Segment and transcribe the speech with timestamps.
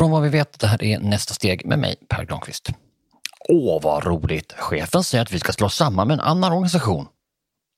[0.00, 2.70] Från vad vi vet, det här är nästa steg med mig, Per Granqvist.
[3.48, 4.52] Åh, vad roligt!
[4.52, 7.06] Chefen säger att vi ska slå samman med en annan organisation.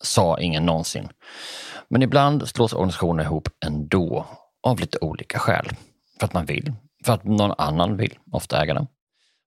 [0.02, 1.08] Sa ingen någonsin.
[1.90, 4.26] Men ibland slås organisationer ihop ändå,
[4.62, 5.68] av lite olika skäl.
[6.18, 6.72] För att man vill,
[7.04, 8.86] för att någon annan vill, ofta ägarna.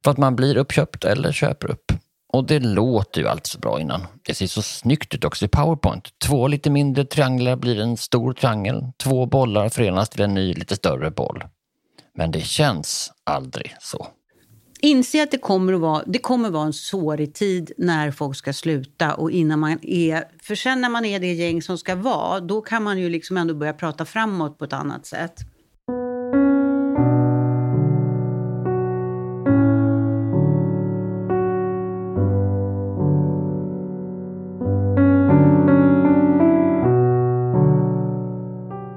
[0.03, 1.91] För att man blir uppköpt eller köper upp.
[2.33, 4.07] Och det låter ju alltid så bra innan.
[4.25, 6.09] Det ser så snyggt ut också i Powerpoint.
[6.19, 8.87] Två lite mindre trianglar blir en stor triangel.
[8.97, 11.43] Två bollar förenas till en ny lite större boll.
[12.15, 14.07] Men det känns aldrig så.
[14.81, 18.37] Inse att det kommer att vara, det kommer att vara en sårig tid när folk
[18.37, 19.13] ska sluta.
[19.13, 22.61] Och innan man är, för sen när man är det gäng som ska vara, då
[22.61, 25.39] kan man ju liksom ändå börja prata framåt på ett annat sätt.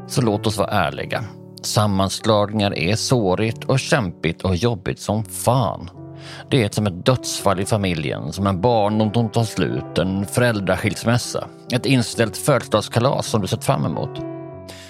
[0.07, 1.25] Så låt oss vara ärliga.
[1.67, 5.91] Sammanslagningar är sårigt och kämpigt och jobbigt som fan.
[6.51, 11.49] Det är som ett dödsfall i familjen, som en barndom som tar slut, en föräldraskilsmässa,
[11.73, 14.21] ett inställt födelsedagskalas som du sett fram emot.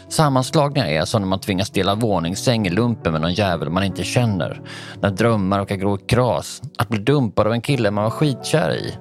[0.09, 4.05] Sammanslagningar är som när man tvingas dela våningssäng i lumpen med någon jävel man inte
[4.05, 4.61] känner.
[5.00, 6.62] När drömmar råkar gå i kras.
[6.78, 8.95] Att bli dumpad av en kille man var skitkär i.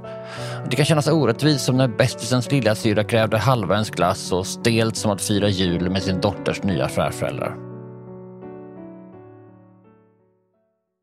[0.69, 5.11] Det kan kännas orättvist som när bästisens lillasyrra krävde halva ens glass och stelt som
[5.11, 7.55] att fira jul med sin dotters nya svärföräldrar.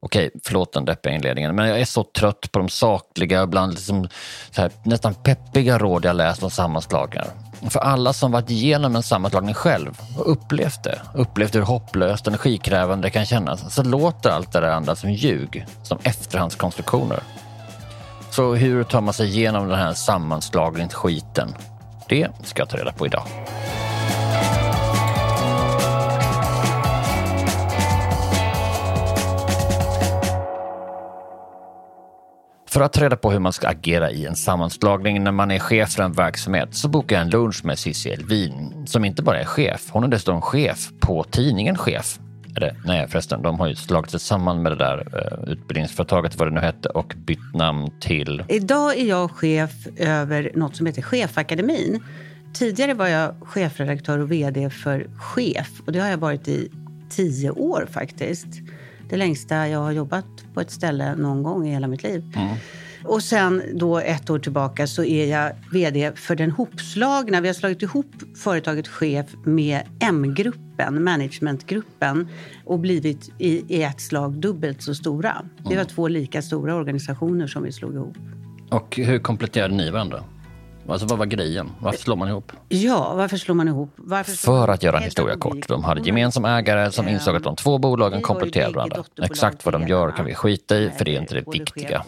[0.03, 4.09] Okej, förlåt den deppiga inledningen, men jag är så trött på de sakliga, ibland liksom
[4.57, 7.27] här, nästan peppiga råd jag läst om sammanslagningar.
[7.70, 12.33] För alla som varit igenom en sammanslagning själv och upplevt det, upplevt hur hopplöst och
[12.33, 17.20] energikrävande det kan kännas, så låter allt det där andra som ljug, som efterhandskonstruktioner.
[18.34, 21.48] Så hur tar man sig igenom den här sammanslagningsskiten?
[22.08, 23.22] Det ska jag ta reda på idag.
[32.68, 35.58] För att ta reda på hur man ska agera i en sammanslagning när man är
[35.58, 39.40] chef för en verksamhet så bokar jag en lunch med Cissi Elvin som inte bara
[39.40, 42.18] är chef, hon är dessutom chef på tidningen Chef.
[42.57, 46.48] Eller nej förresten, de har ju slagit sig samman med det där uh, utbildningsföretaget, vad
[46.48, 48.45] det nu hette, och bytt namn till...
[48.48, 52.03] Idag är jag chef över något som heter Chefakademin.
[52.55, 56.70] Tidigare var jag chefredaktör och vd för Chef och det har jag varit i
[57.11, 58.47] tio år faktiskt.
[59.11, 62.33] Det längsta jag har jobbat på ett ställe någon gång i hela mitt liv.
[62.36, 62.57] Mm.
[63.05, 67.41] Och sen då ett år tillbaka så är jag vd för den hopslagna.
[67.41, 72.29] Vi har slagit ihop företaget Chef med M-gruppen, managementgruppen
[72.64, 75.30] och blivit i, i ett slag dubbelt så stora.
[75.30, 75.48] Mm.
[75.70, 78.17] Det var två lika stora organisationer som vi slog ihop.
[78.70, 80.24] Och hur kompletterade ni varandra?
[80.89, 81.70] Alltså vad var grejen?
[81.80, 82.52] Varför slår man ihop?
[82.68, 83.90] Ja, varför slår man ihop?
[83.96, 85.68] Varför För att göra en historia kort.
[85.68, 89.05] De hade gemensam ägare som insåg att de två bolagen kompletterade varandra.
[89.23, 92.05] Exakt vad de gör kan vi skita i, för det är inte det viktiga.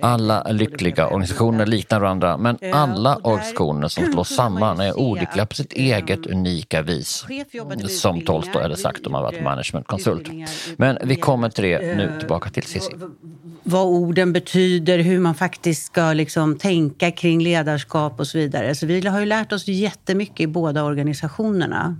[0.00, 5.72] Alla lyckliga organisationer liknar varandra, men alla organisationer som slås samman är olyckliga på sitt
[5.72, 7.26] eget unika vis.
[7.88, 10.30] Som Tolstoj hade sagt om han varit managementkonsult.
[10.76, 12.92] Men vi kommer till det nu, tillbaka till Cissi.
[13.62, 18.74] Vad orden betyder, hur man faktiskt ska liksom tänka kring ledarskap och så vidare.
[18.74, 21.96] Så vi har ju lärt oss jättemycket i båda organisationerna.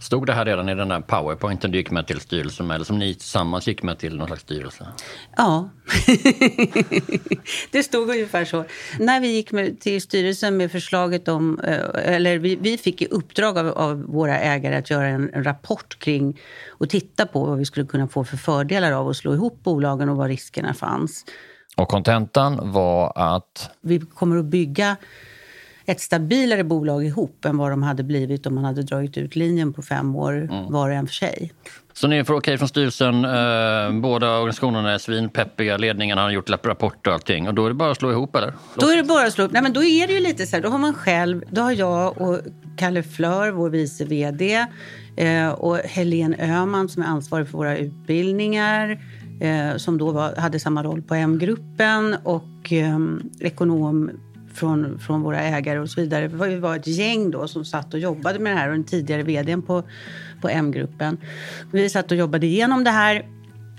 [0.00, 2.84] Stod det här redan i den där powerpointen du gick med till styrelsen med, eller
[2.84, 4.86] som ni tillsammans gick med till någon slags styrelse?
[5.36, 5.70] Ja,
[7.70, 8.64] det stod ungefär så.
[8.98, 13.06] När vi gick med, till styrelsen med förslaget om, eh, eller vi, vi fick i
[13.06, 17.58] uppdrag av, av, våra ägare att göra en, en, rapport kring och titta på vad
[17.58, 21.24] vi skulle kunna få för fördelar av att slå ihop bolagen och var riskerna fanns.
[21.76, 23.70] Och kontentan var att?
[23.80, 24.96] Vi kommer att bygga
[25.90, 29.72] ett stabilare bolag ihop än vad de hade blivit om man hade dragit ut linjen
[29.72, 30.72] på fem år mm.
[30.72, 31.52] var och en för sig.
[31.92, 33.24] Så ni får okej från styrelsen.
[33.24, 35.76] Eh, båda organisationerna är svinpeppiga.
[35.76, 37.48] Ledningen har gjort rapport och allting.
[37.48, 38.54] Och då är det bara att slå ihop eller?
[38.74, 39.52] Då är det bara att slå ihop.
[39.52, 40.62] Nej, men då är det ju lite så här.
[40.62, 42.38] Då har man själv, då har jag och
[42.76, 44.66] Kalle Flör, vår vice vd
[45.16, 48.98] eh, och Helene Öhman som är ansvarig för våra utbildningar
[49.40, 52.98] eh, som då var, hade samma roll på M-gruppen och eh,
[53.40, 54.10] ekonom
[54.54, 56.28] från, från våra ägare och så vidare.
[56.28, 59.22] Vi var ett gäng då som satt och jobbade med det här och den tidigare
[59.22, 59.82] vdn på,
[60.40, 61.18] på M-gruppen.
[61.72, 63.26] Vi satt och jobbade igenom det här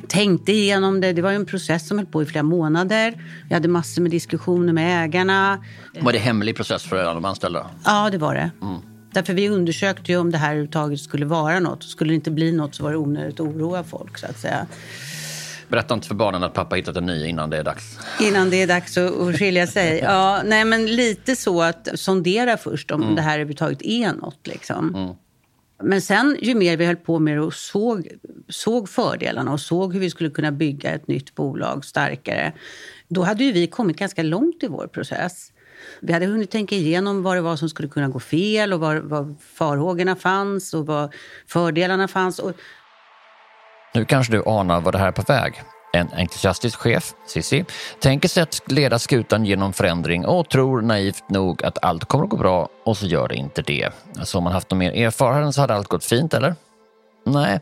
[0.08, 1.14] tänkte igenom det.
[1.14, 3.24] Det var en process som höll på i flera månader.
[3.48, 5.64] Vi hade massor med diskussioner med ägarna.
[6.00, 7.70] Var det hemlig process för de anställda?
[7.86, 8.52] Ja, det var det.
[8.62, 8.82] Mm.
[9.14, 11.84] Därför vi undersökte ju om det här överhuvudtaget skulle vara något.
[11.84, 14.68] Skulle det inte bli något så var det onödigt att oroa folk så att säga.
[15.72, 18.00] Berätta inte för barnen att pappa hittat en ny innan det är dags.
[18.20, 20.00] Innan det är dags att skilja sig.
[20.04, 23.16] Ja, nej, men lite så att sondera först om mm.
[23.16, 24.48] det här överhuvudtaget är något.
[24.48, 24.96] Liksom.
[24.96, 25.16] Mm.
[25.84, 28.08] Men sen ju mer vi höll på med det och såg,
[28.50, 32.54] såg fördelarna och såg hur vi skulle kunna bygga ett nytt bolag starkare,
[33.08, 35.52] då hade ju vi kommit ganska långt i vår process.
[36.00, 38.96] Vi hade hunnit tänka igenom vad det var som skulle kunna gå fel och var,
[38.96, 41.14] var farhågorna fanns och var
[41.48, 42.40] fördelarna fanns.
[42.40, 42.54] Och...
[43.94, 45.64] Nu kanske du anar vad det här är på väg.
[45.94, 47.66] En entusiastisk chef, Cissi,
[48.00, 52.30] tänker sig att leda skutan genom förändring och tror naivt nog att allt kommer att
[52.30, 53.90] gå bra och så gör det inte det.
[54.20, 56.56] Alltså om man haft någon mer erfarenhet så hade allt gått fint, eller?
[57.26, 57.60] Nej,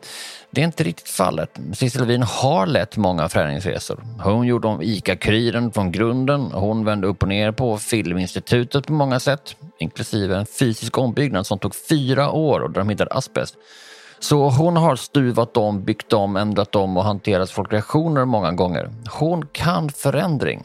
[0.51, 1.59] det är inte riktigt fallet.
[1.73, 4.03] Cissi Levin har lett många förändringsresor.
[4.23, 6.41] Hon gjorde om ICA-Kuriren från grunden.
[6.41, 11.59] Hon vände upp och ner på Filminstitutet på många sätt, inklusive en fysisk ombyggnad som
[11.59, 13.55] tog fyra år och där de hittade asbest.
[14.19, 18.89] Så hon har stuvat om, byggt om, ändrat om och hanterat folkreaktioner många gånger.
[19.19, 20.63] Hon kan förändring,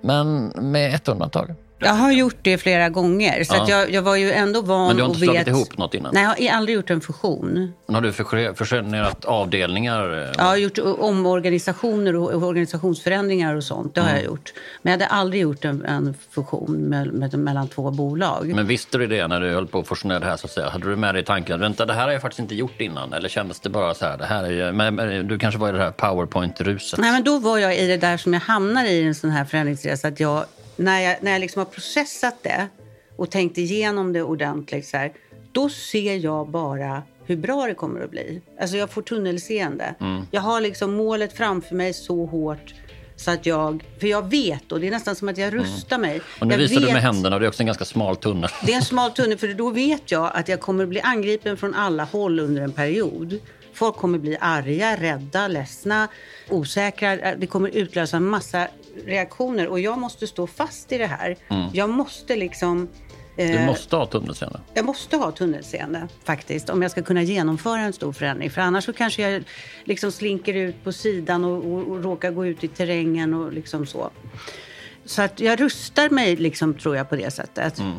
[0.00, 1.54] men med ett undantag.
[1.80, 3.44] Jag har gjort det flera gånger.
[3.44, 3.66] Så ja.
[3.68, 6.14] jag, jag, var ju ändå van Men du har inte slagit ihop något innan?
[6.14, 7.72] Nej, jag har aldrig gjort en fusion.
[7.86, 8.12] Men har du
[8.54, 10.08] fusionerat avdelningar?
[10.08, 13.94] Ja, jag har gjort omorganisationer och organisationsförändringar och sånt.
[13.94, 14.20] Det har mm.
[14.20, 14.52] jag gjort.
[14.82, 18.52] Men jag hade aldrig gjort en, en fusion med, med, mellan två bolag.
[18.54, 20.36] Men visste du det när du höll på att fusionera det här?
[20.36, 20.68] Så att säga?
[20.68, 23.12] Hade du med dig tanken vänta, det här har jag faktiskt inte gjort innan?
[23.12, 25.72] Eller kändes det bara så här, det här är, men, men, du kanske var i
[25.72, 27.00] det här powerpoint-ruset?
[27.00, 29.44] Nej, men då var jag i det där som jag hamnade i en sån här
[29.44, 30.08] förändringsresa.
[30.08, 30.44] Att jag
[30.76, 32.68] när jag, när jag liksom har processat det
[33.16, 35.12] och tänkt igenom det ordentligt så här,
[35.52, 38.42] då ser jag bara hur bra det kommer att bli.
[38.60, 39.94] Alltså jag får tunnelseende.
[40.00, 40.22] Mm.
[40.30, 42.74] Jag har liksom målet framför mig så hårt
[43.16, 45.64] så att jag, för jag vet och det är nästan som att jag mm.
[45.64, 46.10] rustar mm.
[46.10, 46.20] mig.
[46.40, 48.16] Och nu jag visar vet, du med händerna och det är också en ganska smal
[48.16, 48.50] tunnel.
[48.66, 51.56] Det är en smal tunnel för då vet jag att jag kommer att bli angripen
[51.56, 53.38] från alla håll under en period.
[53.74, 56.08] Folk kommer bli arga, rädda, ledsna,
[56.48, 57.34] osäkra.
[57.34, 58.68] Det kommer utlösa en massa
[59.04, 61.36] reaktioner och jag måste stå fast i det här.
[61.48, 61.68] Mm.
[61.72, 62.88] Jag måste liksom...
[63.36, 64.60] Eh, du måste ha tunnelseende.
[64.74, 68.50] Jag måste ha tunnelseende faktiskt om jag ska kunna genomföra en stor förändring.
[68.50, 69.44] För annars så kanske jag
[69.84, 73.86] liksom slinker ut på sidan och, och, och råkar gå ut i terrängen och liksom
[73.86, 74.10] så.
[75.04, 77.78] Så att jag rustar mig liksom, tror jag på det sättet.
[77.78, 77.92] Mm.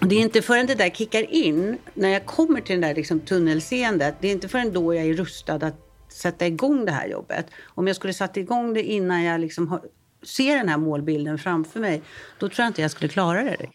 [0.00, 3.20] Det är inte förrän det där kickar in, när jag kommer till det där liksom
[3.20, 7.46] tunnelseendet, det är inte förrän då jag är rustad att sätta igång det här jobbet.
[7.64, 9.80] Om jag skulle satt igång det innan jag liksom
[10.22, 12.02] ser den här målbilden framför mig,
[12.38, 13.66] då tror jag inte jag skulle klara det.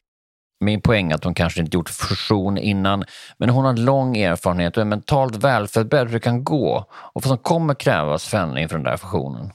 [0.60, 3.04] Min poäng är att hon kanske inte gjort fusion innan,
[3.38, 7.24] men hon har lång erfarenhet och är mentalt välförberedd hur det kan gå och vad
[7.24, 9.52] som kommer krävas förändring för den där fusionen.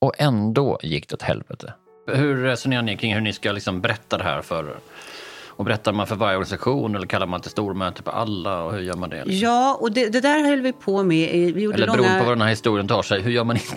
[0.00, 1.74] Och ändå gick det åt helvete.
[2.06, 4.76] Hur resonerar ni kring hur ni ska liksom berätta det här för
[5.56, 8.62] och berättar man för varje organisation eller kallar man till stormöte på alla?
[8.62, 9.24] Och hur gör man det?
[9.24, 9.48] Liksom?
[9.48, 11.54] Ja, och det, det, där höll vi på med.
[11.54, 12.18] Vi gjorde eller beroende långa...
[12.18, 13.76] på vad den här historien tar sig, hur gör man inte?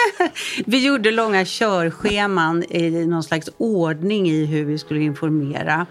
[0.66, 5.86] vi gjorde långa körscheman i någon slags ordning i hur vi skulle informera.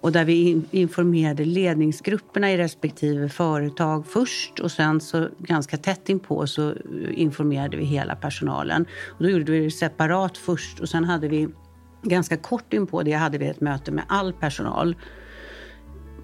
[0.00, 6.46] Och där vi informerade ledningsgrupperna i respektive företag först och sen så ganska tätt inpå
[6.46, 6.74] så
[7.10, 8.86] informerade vi hela personalen.
[9.06, 11.48] Och då gjorde vi det separat först och sen hade vi
[12.02, 14.96] ganska kort in på det hade vi ett möte med all personal.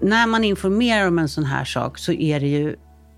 [0.01, 2.75] När man informerar om en sån här sak så är det ju,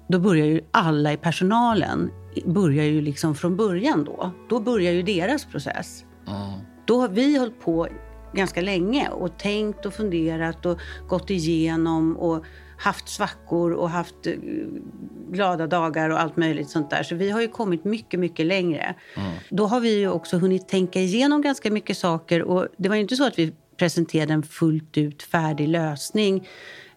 [0.09, 2.11] då börjar ju alla i personalen
[2.45, 4.31] börjar ju liksom från början då.
[4.49, 6.05] Då börjar ju deras process.
[6.27, 6.59] Mm.
[6.85, 7.87] Då har vi hållit på
[8.33, 12.45] ganska länge och tänkt och funderat och gått igenom och
[12.77, 14.33] haft svackor och haft eh,
[15.31, 17.03] glada dagar och allt möjligt sånt där.
[17.03, 18.95] Så vi har ju kommit mycket, mycket längre.
[19.15, 19.31] Mm.
[19.49, 23.01] Då har vi ju också hunnit tänka igenom ganska mycket saker och det var ju
[23.01, 26.47] inte så att vi presenterade en fullt ut färdig lösning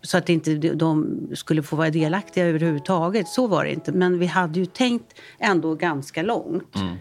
[0.02, 3.28] så att inte de skulle få vara delaktiga överhuvudtaget.
[3.28, 3.92] Så var det inte.
[3.92, 6.76] Men vi hade ju tänkt ändå ganska långt.
[6.76, 6.96] Mm.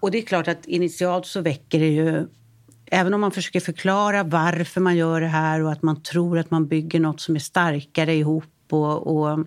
[0.00, 2.26] Och det är klart att initialt så väcker det ju
[2.90, 6.50] Även om man försöker förklara varför man gör det här och att man tror att
[6.50, 9.38] man bygger nåt som är starkare ihop och, och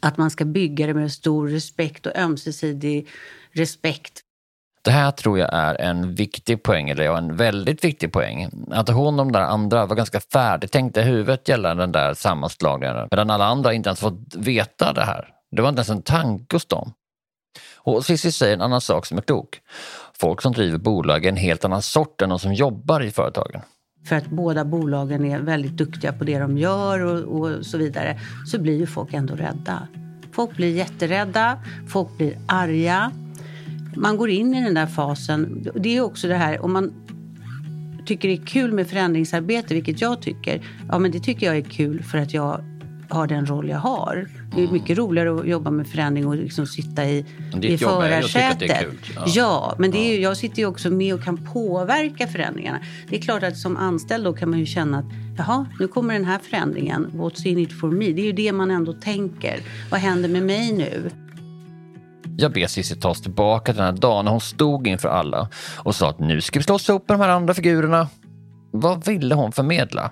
[0.00, 3.08] att man ska bygga det med stor respekt och ömsesidig
[3.52, 4.20] respekt.
[4.84, 8.50] Det här tror jag är en viktig poäng, eller ja, en väldigt viktig poäng.
[8.70, 13.08] Att hon och de där andra var ganska färdigtänkta i huvudet gällande den där sammanslagningen.
[13.10, 15.28] Medan alla andra inte ens fått veta det här.
[15.50, 16.92] Det var inte ens en tanke hos dem.
[17.84, 19.60] Och Cissi säger en annan sak som är klok.
[20.18, 23.60] Folk som driver bolag är en helt annan sort än de som jobbar i företagen.
[24.08, 28.20] För att båda bolagen är väldigt duktiga på det de gör och, och så vidare,
[28.46, 29.88] så blir ju folk ändå rädda.
[30.32, 33.12] Folk blir jätterädda, folk blir arga.
[33.96, 35.68] Man går in i den där fasen.
[35.74, 36.92] Det är också det här, om man
[38.06, 41.62] tycker det är kul med förändringsarbete, vilket jag tycker, ja men det tycker jag är
[41.62, 42.60] kul för att jag
[43.08, 44.28] har den roll jag har.
[44.56, 47.26] Det är mycket roligare att jobba med förändring och liksom sitta i,
[47.62, 48.86] i förarsätet.
[49.16, 49.22] Ja.
[49.26, 52.80] ja, men det är, jag sitter ju också med och kan påverka förändringarna.
[53.08, 55.04] Det är klart att som anställd då kan man ju känna att
[55.38, 57.10] jaha, nu kommer den här förändringen.
[57.14, 58.12] What's in it for me?
[58.12, 59.60] Det är ju det man ändå tänker.
[59.90, 61.10] Vad händer med mig nu?
[62.36, 65.48] Jag ber Cissi ta oss tillbaka till den här dagen när hon stod inför alla
[65.78, 68.08] och sa att nu ska vi slåss ihop med de här andra figurerna.
[68.70, 70.10] Vad ville hon förmedla?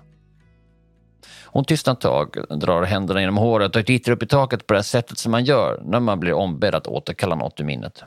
[1.52, 4.82] Hon tystnar ett tag, drar händerna genom håret och tittar upp i taket på det
[4.82, 8.02] sättet som man gör när man blir ombedd att återkalla något ur minnet.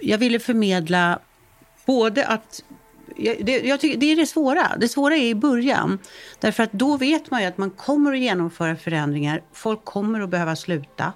[0.00, 1.18] Jag ville förmedla
[1.86, 2.62] både att
[3.16, 4.76] jag, det, jag tycker, det är det svåra.
[4.76, 5.98] Det svåra är i början.
[6.40, 9.42] Därför att då vet man ju att man kommer att genomföra förändringar.
[9.52, 11.12] Folk kommer att behöva sluta.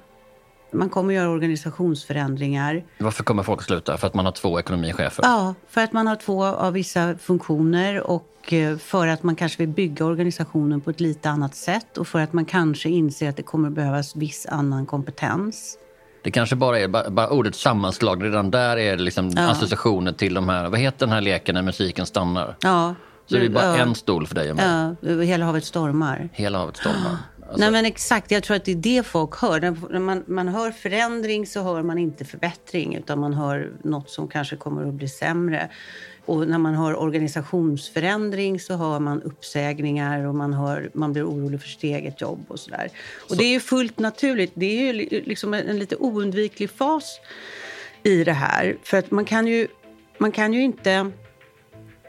[0.71, 2.85] Man kommer att göra organisationsförändringar.
[2.99, 3.97] Varför kommer folk att sluta?
[3.97, 5.25] För att man har två ekonomichefer?
[5.25, 9.59] Ja, för att man har två av vissa funktioner och eh, för att man kanske
[9.59, 13.37] vill bygga organisationen på ett lite annat sätt och för att man kanske inser att
[13.37, 15.79] det kommer att behövas viss annan kompetens.
[16.23, 19.51] Det kanske bara är bara, bara ordet sammanslag, redan där är det liksom ja.
[19.51, 22.57] associationer till de här, vad heter den här leken när musiken stannar?
[22.61, 22.95] Ja.
[23.27, 23.77] Så det är bara ja.
[23.77, 24.95] en stol för dig och mig?
[25.01, 26.29] Ja, Hela havet stormar.
[26.33, 27.17] Hela havet stormar.
[27.49, 27.61] Alltså...
[27.61, 29.61] Nej men exakt, jag tror att det är det folk hör.
[29.91, 34.29] När man, man hör förändring så hör man inte förbättring utan man hör något som
[34.29, 35.71] kanske kommer att bli sämre.
[36.25, 41.61] Och när man hör organisationsförändring så hör man uppsägningar och man, hör, man blir orolig
[41.61, 42.91] för sitt eget jobb och sådär.
[43.23, 43.35] Och så...
[43.35, 44.53] det är ju fullt naturligt.
[44.55, 47.21] Det är ju liksom en, en lite oundviklig fas
[48.03, 48.77] i det här.
[48.83, 49.69] För att man kan ju,
[50.19, 51.11] man kan ju inte...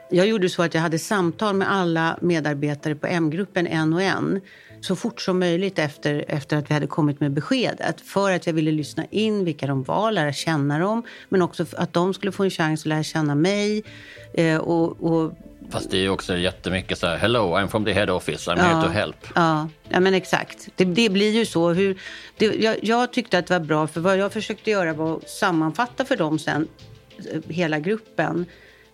[0.09, 4.41] Jag gjorde så att jag hade samtal med alla medarbetare på M-gruppen en och en
[4.81, 8.01] så fort som möjligt efter, efter att vi hade kommit med beskedet.
[8.01, 11.03] För att jag ville lyssna in vilka de var, lära känna dem.
[11.29, 13.83] Men också att de skulle få en chans att lära känna mig.
[14.33, 15.33] Eh, och, och
[15.69, 18.57] Fast det är ju också jättemycket så här, hello, I'm from the head office, I'm
[18.57, 19.27] ja, here to help.
[19.35, 20.67] Ja, ja men exakt.
[20.75, 21.69] Det, det blir ju så.
[21.69, 21.97] Hur,
[22.37, 25.29] det, jag, jag, tyckte att det var bra, för vad jag försökte göra var att
[25.29, 26.67] sammanfatta för dem sen,
[27.33, 28.45] eh, hela gruppen,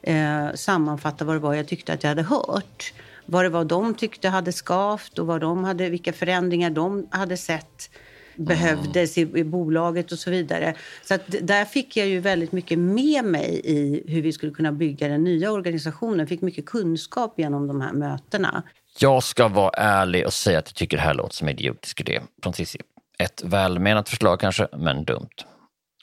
[0.02, 2.94] eh, sammanfatta vad det var jag tyckte att jag hade hört
[3.26, 7.38] vad det var de tyckte hade skavt och vad de hade, vilka förändringar de hade
[7.38, 7.90] sett
[8.36, 9.36] behövdes mm.
[9.36, 10.76] i, i, bolaget och så vidare.
[11.04, 14.72] Så att där fick jag ju väldigt mycket med mig i hur vi skulle kunna
[14.72, 16.28] bygga den nya organisationen.
[16.28, 18.64] Fick mycket kunskap genom de här mötena.
[19.00, 22.00] Jag ska vara ärlig och säga att jag tycker det här låter som en idiotisk
[22.02, 22.80] idé från Cissi.
[23.18, 25.30] Ett välmenat förslag kanske, men dumt.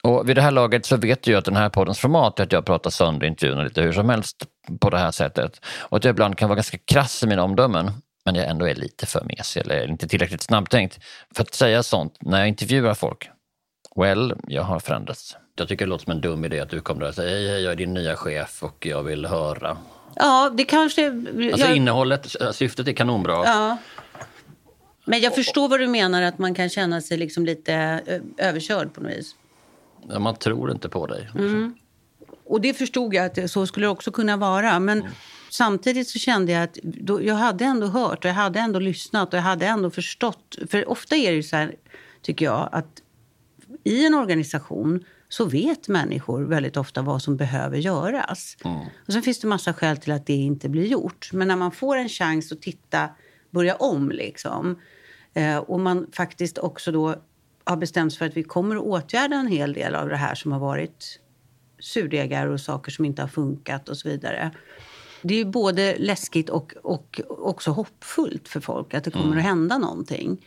[0.01, 2.43] Och vid det här laget så vet du ju att den här poddens format är
[2.43, 4.45] att jag pratar sönder intervjun lite hur som helst
[4.79, 5.65] på det här sättet.
[5.65, 7.91] Och att jag ibland kan vara ganska krass i mina omdömen.
[8.25, 10.99] Men jag ändå är lite för mesig eller inte tillräckligt snabbtänkt
[11.35, 13.29] för att säga sånt när jag intervjuar folk.
[13.95, 15.37] Well, jag har förändrats.
[15.55, 17.47] Jag tycker det låter som en dum idé att du kommer där och säger hej,
[17.47, 19.77] hej, jag är din nya chef och jag vill höra.
[20.15, 21.07] Ja, det kanske...
[21.07, 21.75] Alltså jag...
[21.75, 23.45] innehållet, syftet är kanonbra.
[23.45, 23.77] Ja.
[25.05, 28.01] Men jag förstår vad du menar, att man kan känna sig liksom lite
[28.37, 29.35] överkörd på något vis.
[30.09, 31.29] Ja, man tror inte på dig.
[31.35, 31.75] Mm.
[32.45, 34.79] Och det förstod jag att så skulle det också kunna vara.
[34.79, 35.11] Men mm.
[35.49, 39.33] samtidigt så kände jag att då, jag hade ändå hört och jag hade ändå lyssnat
[39.33, 40.57] och jag hade ändå förstått.
[40.69, 41.75] För ofta är det ju så här,
[42.21, 43.01] tycker jag, att
[43.83, 48.57] i en organisation så vet människor väldigt ofta vad som behöver göras.
[48.65, 48.77] Mm.
[49.07, 51.29] Och Sen finns det massa skäl till att det inte blir gjort.
[51.33, 53.09] Men när man får en chans att titta,
[53.51, 54.79] börja om liksom,
[55.33, 57.15] eh, och man faktiskt också då
[57.63, 60.35] har bestämt sig för att vi kommer att åtgärda en hel del av det här
[60.35, 61.19] som har varit
[61.79, 64.51] surdegar och saker som inte har funkat och så vidare.
[65.21, 69.37] Det är ju både läskigt och, och också hoppfullt för folk att det kommer mm.
[69.37, 70.45] att hända någonting.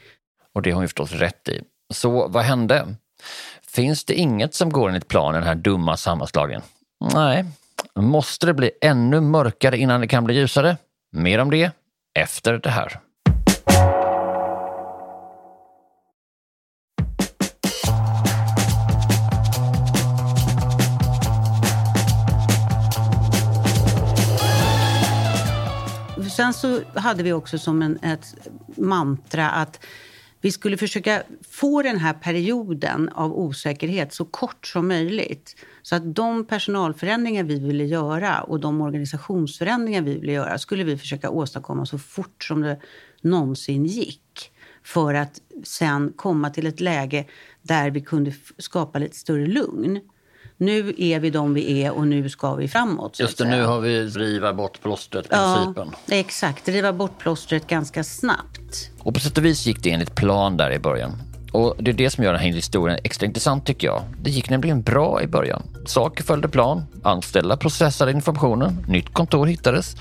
[0.53, 1.63] Och det har hon förstås rätt i.
[1.93, 2.97] Så vad hände?
[3.63, 6.63] Finns det inget som går enligt planen den här dumma sammanslagen?
[7.15, 7.45] Nej.
[7.95, 10.77] Måste det bli ännu mörkare innan det kan bli ljusare?
[11.13, 11.71] Mer om det
[12.15, 13.01] efter det här.
[26.35, 28.35] Sen så hade vi också som en, ett
[28.77, 29.85] mantra att
[30.41, 35.57] vi skulle försöka få den här perioden av osäkerhet så kort som möjligt.
[35.83, 40.99] Så att de personalförändringar vi ville göra och de organisationsförändringar vi ville göra skulle vi
[40.99, 42.81] försöka åstadkomma så fort som det
[43.21, 44.51] någonsin gick.
[44.83, 47.25] För att sen komma till ett läge
[47.63, 50.01] där vi kunde skapa lite större lugn
[50.57, 53.21] nu är vi de vi är och nu ska vi framåt.
[53.21, 55.91] Just det, nu har vi riva bort plåstret-principen.
[56.07, 56.69] Ja, exakt.
[56.69, 58.91] Riva bort plåstret ganska snabbt.
[58.99, 61.13] Och på sätt och vis gick det enligt plan där i början.
[61.55, 64.03] Och det är det som gör den här historien extra intressant tycker jag.
[64.23, 65.63] Det gick nämligen bra i början.
[65.87, 69.97] Saker följde plan, anställda processade informationen, nytt kontor hittades,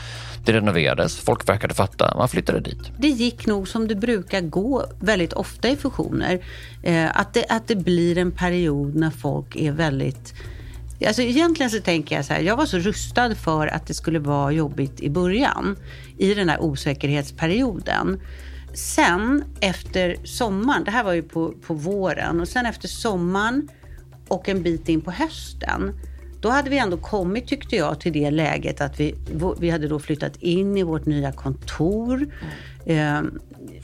[0.46, 2.92] det renoverades, folk verkade fatta, man flyttade dit.
[2.98, 6.40] Det gick nog som det brukar gå väldigt ofta i fusioner.
[6.84, 10.34] Eh, att, det, att det blir en period när folk är väldigt
[11.08, 14.20] Alltså egentligen så tänker jag så här, jag var så rustad för att det skulle
[14.20, 15.76] vara jobbigt i början,
[16.18, 18.20] i den här osäkerhetsperioden.
[18.74, 23.68] Sen efter sommaren, det här var ju på, på våren, och sen efter sommaren
[24.28, 26.00] och en bit in på hösten,
[26.42, 29.16] då hade vi ändå kommit, tyckte jag, till det läget att vi,
[29.60, 32.28] vi hade då flyttat in i vårt nya kontor.
[32.86, 33.26] Mm.
[33.26, 33.32] Eh,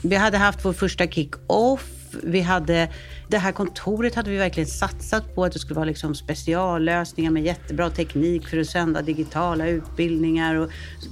[0.02, 1.90] vi hade haft vår första kick-off.
[2.22, 2.88] Vi hade,
[3.30, 7.42] det här kontoret hade vi verkligen satsat på att det skulle vara liksom speciallösningar med
[7.42, 10.70] jättebra teknik för att sända digitala utbildningar och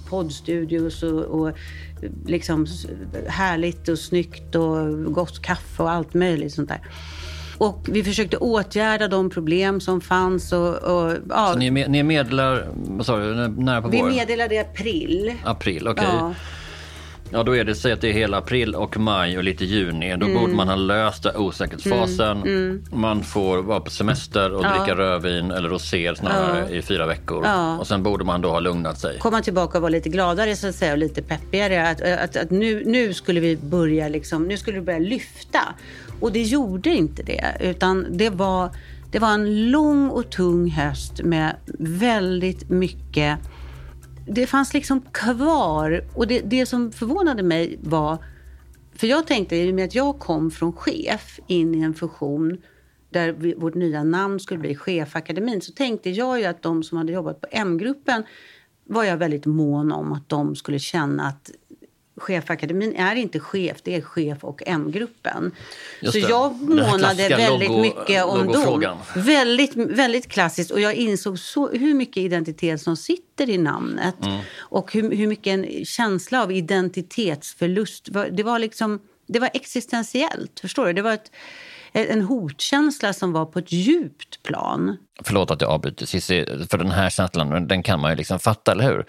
[0.08, 1.52] poddstudios och, och
[2.26, 2.66] liksom
[3.28, 6.80] härligt och snyggt och gott kaffe och allt möjligt sånt där.
[7.58, 10.52] Och vi försökte åtgärda de problem som fanns.
[10.52, 11.50] Och, och ja.
[11.52, 14.08] Så ni, ni meddelar, vad sa du, när på våren?
[14.08, 15.34] Vi meddelade i april.
[15.44, 16.06] April, okej.
[16.06, 16.16] Okay.
[16.16, 16.34] Ja.
[17.30, 20.16] Ja, då är det så att det är hela april och maj och lite juni.
[20.16, 20.40] Då mm.
[20.40, 22.36] borde man ha löst osäkerhetsfasen.
[22.36, 22.46] Mm.
[22.46, 22.84] Mm.
[22.92, 24.76] Man får vara på semester och ja.
[24.76, 26.76] dricka rödvin eller rosé snarare ja.
[26.76, 27.44] i fyra veckor.
[27.44, 27.78] Ja.
[27.78, 29.18] Och sen borde man då ha lugnat sig.
[29.18, 31.88] Komma tillbaka och vara lite gladare så att säga och lite peppigare.
[31.88, 35.60] Att, att, att nu, nu skulle vi börja liksom, nu skulle vi börja lyfta.
[36.20, 38.70] Och det gjorde inte det, utan det var,
[39.10, 43.38] det var en lång och tung höst med väldigt mycket
[44.28, 46.04] det fanns liksom kvar.
[46.14, 48.18] Och det, det som förvånade mig var...
[48.94, 52.58] För jag tänkte, i och med att jag kom från chef in i en fusion
[53.10, 56.98] där vi, vårt nya namn skulle bli Chefakademin, så tänkte jag ju att de som
[56.98, 58.22] hade jobbat på M-gruppen
[58.84, 61.50] var jag väldigt mån om att de skulle känna att
[62.18, 65.52] Chefakademin är inte chef, det är chef och M-gruppen.
[66.12, 68.98] Så jag månade väldigt logo, mycket om dem.
[69.16, 70.70] Väldigt, väldigt klassiskt.
[70.70, 74.24] Och jag insåg så, hur mycket identitet som sitter i namnet.
[74.24, 74.40] Mm.
[74.58, 78.08] Och hur, hur mycket en känsla av identitetsförlust.
[78.30, 80.60] Det var, liksom, det var existentiellt.
[80.60, 80.92] Förstår du?
[80.92, 81.30] Det var ett,
[81.92, 84.96] en hotkänsla som var på ett djupt plan.
[85.22, 88.72] Förlåt att jag avbryter Cissi, för den här känslan den kan man ju liksom fatta,
[88.72, 89.04] eller hur?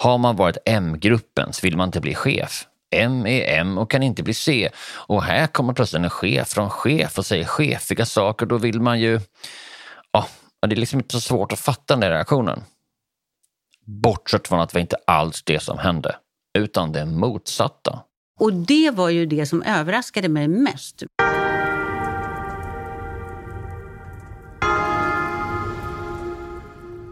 [0.00, 2.66] Har man varit M-gruppen så vill man inte bli chef.
[2.90, 4.70] M är M och kan inte bli C.
[4.90, 8.46] Och här kommer plötsligt en chef från chef och säger chefiga saker.
[8.46, 9.20] Då vill man ju...
[10.12, 10.26] Ja,
[10.66, 12.62] det är liksom inte så svårt att fatta den där reaktionen.
[13.86, 16.16] Bortsett från att det var inte alls det som hände,
[16.58, 18.02] utan det motsatta.
[18.38, 21.02] Och det var ju det som överraskade mig mest.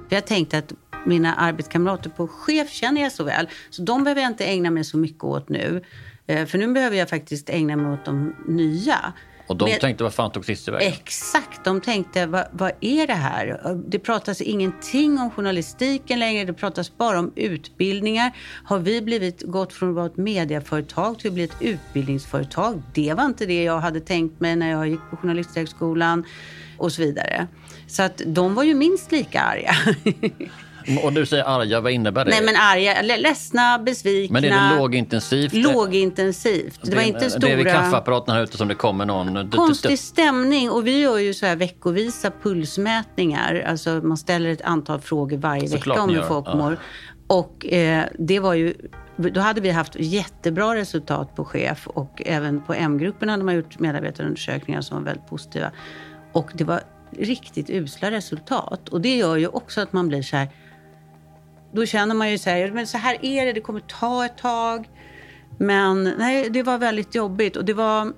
[0.09, 0.73] Jag tänkte att
[1.07, 3.49] mina arbetskamrater på chef känner jag så väl.
[3.71, 5.83] Så de behöver jag inte ägna mig så mycket åt nu.
[6.27, 9.13] Eh, för nu behöver jag faktiskt ägna mig åt de nya.
[9.49, 10.93] Och de Men, tänkte, vad fan tog Cissi vägen?
[10.93, 13.61] Exakt, de tänkte, vad, vad, är det här?
[13.87, 18.33] Det pratas ingenting om journalistiken längre, det pratas bara om utbildningar.
[18.65, 22.83] Har vi blivit, gått från att vara ett mediaföretag till att bli ett utbildningsföretag?
[22.95, 26.25] Det var inte det jag hade tänkt mig när jag gick på Journalisthögskolan
[26.79, 27.47] och så vidare.
[27.87, 29.73] Så att de var ju minst lika arga.
[31.03, 32.31] Och du säger arga, vad innebär det?
[32.31, 34.41] Nej men arga, ledsna, besvikna.
[34.41, 35.53] Men är det lågintensivt?
[35.53, 36.81] Lågintensivt.
[36.83, 37.47] Det var inte stora...
[37.47, 39.51] Det är vid kaffeapparaten här ute som det kommer någon...
[39.51, 43.65] Konstig stämning och vi gör ju så här veckovisa pulsmätningar.
[43.69, 46.57] Alltså man ställer ett antal frågor varje vecka om hur folk ja.
[46.57, 46.79] mår.
[47.27, 48.75] Och eh, det var ju
[49.17, 53.79] då hade vi haft jättebra resultat på chef och även på M-gruppen hade man gjort
[53.79, 55.71] medarbetarundersökningar som var väldigt positiva.
[56.33, 58.89] Och det var riktigt usla resultat.
[58.89, 60.49] Och det gör ju också att man blir så här,
[61.79, 64.39] då känner man ju så här, men så här är det, det kommer ta ett
[64.39, 64.89] tag.
[65.59, 67.57] Men nej, det var väldigt jobbigt.
[67.57, 68.13] Och det var,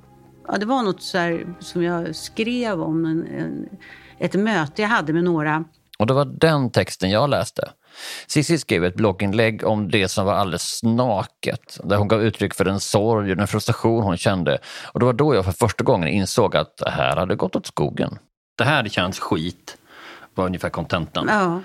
[0.48, 3.68] ja, det var något så här, som jag skrev om, en, en,
[4.18, 5.64] ett möte jag hade med några.
[5.98, 7.70] Och det var den texten jag läste.
[8.26, 12.64] Cissi skrev ett blogginlägg om det som var alldeles naket, där hon gav uttryck för
[12.64, 14.58] den sorg och den frustration hon kände.
[14.92, 17.66] Och det var då jag för första gången insåg att det här hade gått åt
[17.66, 18.18] skogen.
[18.58, 19.76] Det här känns skit,
[20.34, 21.26] var ungefär kontentan.
[21.30, 21.60] Ja.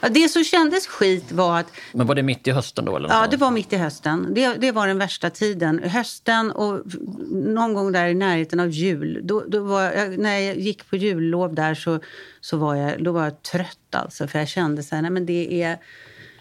[0.00, 1.72] Ja, det som kändes skit var att...
[1.92, 2.96] Men var det mitt i hösten då?
[2.96, 4.34] Eller ja, det var mitt i hösten.
[4.34, 5.78] Det, det var den värsta tiden.
[5.84, 6.82] Hösten och
[7.30, 9.20] någon gång där i närheten av jul.
[9.22, 12.00] Då, då var jag, när jag gick på jullov där så,
[12.40, 14.26] så var jag, då var jag trött alltså.
[14.26, 15.78] För jag kände så här, nej men det är...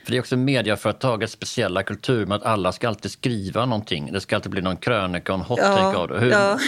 [0.04, 4.12] För det är också medieföretagets speciella kultur med att alla ska alltid skriva någonting.
[4.12, 6.20] Det ska alltid bli någon krönika och en hot take ja, av det.
[6.20, 6.60] Hur, ja.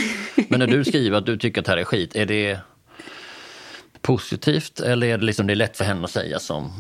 [0.50, 2.60] Men när du skriver att du tycker att det här är skit, är det
[4.06, 6.72] positivt eller är det, liksom, det är lätt för henne att säga som...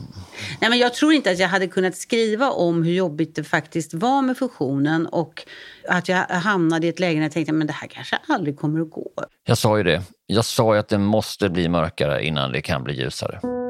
[0.62, 3.94] Nej, men jag tror inte att jag hade kunnat skriva om hur jobbigt det faktiskt
[3.94, 5.44] var med fusionen och
[5.90, 8.82] att jag hamnade i ett läge när jag tänkte men det här kanske aldrig kommer
[8.82, 9.12] att gå.
[9.46, 10.02] Jag sa ju det.
[10.28, 13.65] Jag sa ju att det måste bli mörkare innan det kan bli ljusare.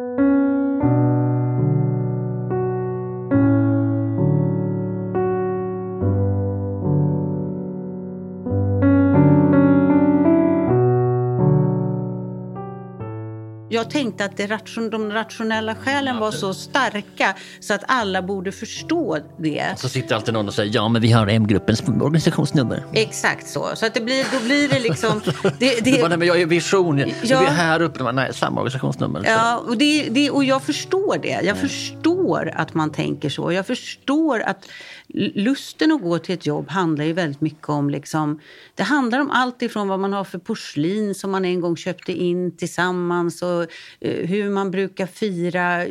[13.75, 19.17] Jag tänkte att ration, de rationella skälen var så starka så att alla borde förstå
[19.38, 19.73] det.
[19.77, 22.85] Så sitter alltid någon och säger ja men vi har M-gruppens organisationsnummer.
[22.93, 23.71] Exakt så.
[23.75, 25.21] Så att det blir, då blir det liksom...
[25.59, 27.05] Det, det, bara, nej, men jag är vision, ja.
[27.23, 28.11] vi är här uppe.
[28.11, 29.21] Nej, samma organisationsnummer.
[29.25, 31.27] Ja, och, det, det, och jag förstår det.
[31.27, 31.57] Jag mm.
[31.57, 33.51] förstår att man tänker så.
[33.51, 34.65] Jag förstår att
[35.13, 37.89] lusten att gå till ett jobb handlar ju väldigt mycket om...
[37.89, 38.39] Liksom,
[38.76, 42.12] det handlar om allt ifrån vad man har för porslin som man en gång köpte
[42.12, 43.62] in tillsammans och
[44.00, 45.86] eh, hur man brukar fira,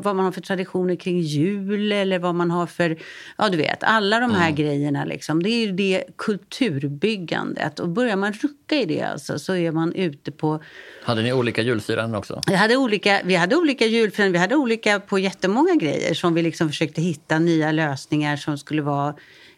[0.00, 2.96] vad man har för traditioner kring jul eller vad man har för...
[3.38, 4.54] Ja, du vet, alla de här mm.
[4.54, 5.04] grejerna.
[5.04, 7.80] Liksom, det är ju det kulturbyggandet.
[7.80, 10.62] Och börjar man rucka i det alltså, så är man ute på...
[11.02, 12.40] Hade ni olika julfiranden också?
[12.46, 14.32] Vi hade olika, vi hade olika julfiranden.
[14.32, 18.82] Vi hade olika på jättemånga grejer som vi liksom försökte hitta nya lösningar som skulle
[18.82, 19.14] vara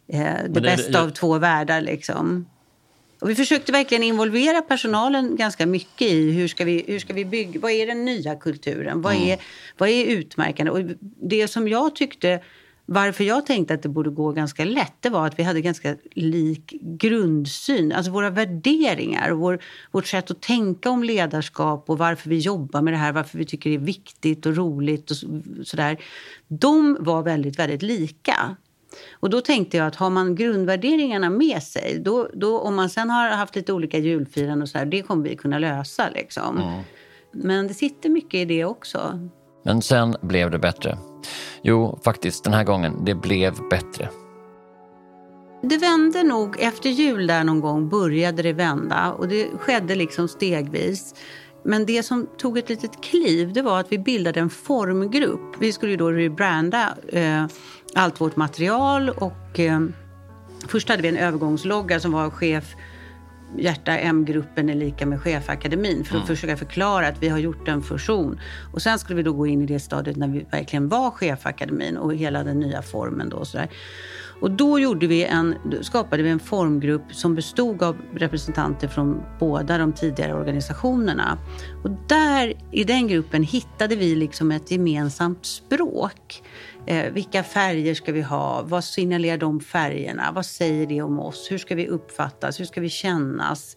[0.08, 1.80] eh, det, det bästa det, av två världar.
[1.80, 2.46] Liksom.
[3.22, 7.24] Och vi försökte verkligen involvera personalen ganska mycket i hur ska vi, hur ska vi
[7.24, 9.28] bygga, vad är den nya kulturen, vad, mm.
[9.28, 9.38] är,
[9.78, 10.70] vad är utmärkande?
[10.70, 10.80] Och
[11.20, 12.40] det som jag tyckte,
[12.86, 15.96] varför jag tänkte att det borde gå ganska lätt, det var att vi hade ganska
[16.14, 17.92] lik grundsyn.
[17.92, 19.58] Alltså våra värderingar, vår,
[19.90, 23.44] vårt sätt att tänka om ledarskap och varför vi jobbar med det här, varför vi
[23.44, 25.16] tycker det är viktigt och roligt och
[25.66, 25.98] sådär.
[26.48, 28.56] De var väldigt, väldigt lika.
[29.12, 33.11] Och då tänkte jag att har man grundvärderingarna med sig, då, då, om man sen
[33.11, 36.59] har haft lite olika julfiranden och så här, det kommer vi kunna lösa liksom.
[36.59, 36.83] Mm.
[37.33, 39.28] Men det sitter mycket i det också.
[39.64, 40.98] Men sen blev det bättre.
[41.62, 44.09] Jo, faktiskt den här gången, det blev bättre.
[45.62, 50.28] Det vände nog, efter jul där någon gång började det vända och det skedde liksom
[50.28, 51.14] stegvis.
[51.64, 55.57] Men det som tog ett litet kliv det var att vi bildade en formgrupp.
[55.59, 57.46] Vi skulle ju då rebranda eh,
[57.94, 59.09] allt vårt material.
[59.09, 59.81] Och, eh,
[60.68, 62.74] först hade vi en övergångslogga som var chef
[63.59, 66.26] Hjärta M-gruppen är lika med Chefakademin för att mm.
[66.26, 68.40] försöka förklara att vi har gjort en fusion.
[68.72, 71.96] Och sen skulle vi då gå in i det stadiet när vi verkligen var Chefakademin
[71.96, 73.28] och hela den nya formen.
[73.28, 73.70] Då och så där.
[74.40, 79.78] Och då gjorde vi en, skapade vi en formgrupp som bestod av representanter från båda
[79.78, 81.38] de tidigare organisationerna.
[81.85, 86.42] Och där, i den gruppen hittade vi liksom ett gemensamt språk.
[86.86, 88.62] Eh, vilka färger ska vi ha?
[88.62, 90.32] Vad signalerar de färgerna?
[90.34, 91.50] Vad säger det om oss?
[91.50, 92.60] Hur ska vi uppfattas?
[92.60, 93.76] Hur ska vi kännas?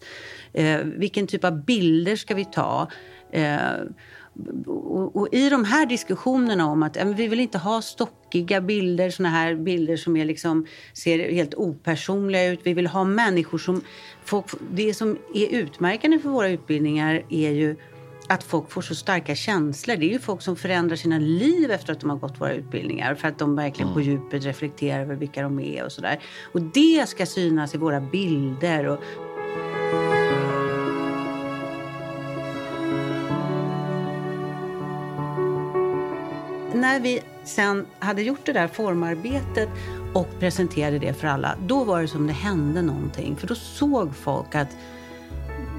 [0.52, 2.88] Eh, vilken typ av bilder ska vi ta?
[3.32, 3.58] Eh,
[4.66, 9.28] och, och, i de här diskussionerna om att vi vill inte ha stockiga bilder, såna
[9.28, 12.60] här bilder som är liksom, ser helt opersonliga ut.
[12.62, 13.80] Vi vill ha människor som...
[14.24, 17.76] Folk, det som är utmärkande för våra utbildningar är ju
[18.28, 19.96] att folk får så starka känslor.
[19.96, 23.14] Det är ju folk som förändrar sina liv efter att de har gått våra utbildningar
[23.14, 23.94] för att de verkligen mm.
[23.94, 26.20] på djupet reflekterar över vilka de är och sådär.
[26.52, 28.86] Och det ska synas i våra bilder.
[28.86, 29.00] Och...
[36.74, 39.68] När vi sen hade gjort det där formarbetet
[40.14, 43.36] och presenterade det för alla, då var det som det hände någonting.
[43.36, 44.76] För då såg folk att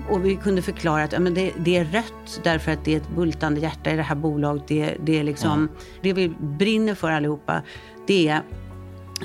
[0.10, 2.98] och vi kunde förklara att ja, men det, det, är rött därför att det är
[2.98, 4.68] ett bultande hjärta i det här bolaget.
[4.68, 5.70] Det, det, är liksom, mm.
[6.02, 7.62] det vi brinner för allihopa,
[8.08, 8.42] det är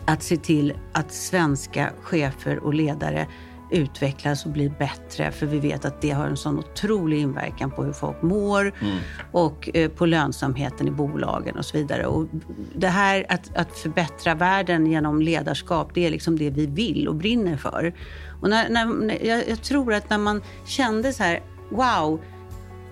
[0.05, 3.27] att se till att svenska chefer och ledare
[3.73, 5.33] utvecklas och blir bättre.
[5.33, 8.99] För vi vet att det har en sån otrolig inverkan på hur folk mår mm.
[9.33, 12.07] och eh, på lönsamheten i bolagen och så vidare.
[12.07, 12.27] Och
[12.75, 17.14] det här att, att förbättra världen genom ledarskap, det är liksom det vi vill och
[17.14, 17.95] brinner för.
[18.42, 22.20] Och när, när, jag, jag tror att när man kände så här, wow,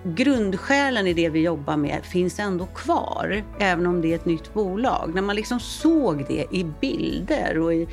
[0.03, 4.53] grundskälen i det vi jobbar med finns ändå kvar, även om det är ett nytt
[4.53, 5.11] bolag.
[5.15, 7.87] När man liksom såg det i bilder och i,